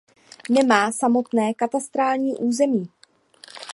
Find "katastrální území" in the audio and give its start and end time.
1.53-2.89